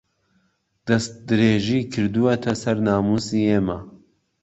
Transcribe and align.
دەستدرێژی 0.87 1.81
کردووەتە 1.93 2.53
سەر 2.61 2.77
ناموسی 2.87 3.47
ئێمە 3.49 3.79